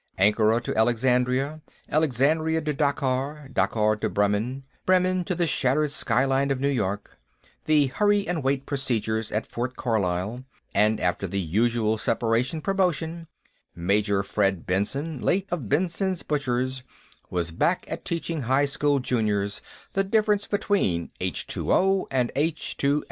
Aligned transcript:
Ankara 0.17 0.59
to 0.61 0.75
Alexandria, 0.75 1.61
Alexandria 1.87 2.59
to 2.63 2.73
Dakar, 2.73 3.47
Dakar 3.53 3.95
to 3.97 4.09
Belém, 4.09 4.63
Belém 4.87 5.23
to 5.27 5.35
the 5.35 5.45
shattered 5.45 5.91
skyline 5.91 6.49
of 6.49 6.59
New 6.59 6.69
York, 6.71 7.19
the 7.65 7.85
"hurry 7.85 8.27
and 8.27 8.43
wait" 8.43 8.65
procedures 8.65 9.31
at 9.31 9.45
Fort 9.45 9.75
Carlisle, 9.75 10.43
and, 10.73 10.99
after 10.99 11.27
the 11.27 11.39
usual 11.39 11.99
separation 11.99 12.61
promotion, 12.63 13.27
Major 13.75 14.23
Fred 14.23 14.65
Benson, 14.65 15.21
late 15.21 15.45
of 15.51 15.69
Benson's 15.69 16.23
Butchers, 16.23 16.81
was 17.29 17.51
back 17.51 17.85
at 17.87 18.03
teaching 18.03 18.41
high 18.41 18.65
school 18.65 18.97
juniors 18.97 19.61
the 19.93 20.03
difference 20.03 20.47
between 20.47 21.11
H_O 21.19 22.07
and 22.09 22.31
H_SO_. 22.35 22.99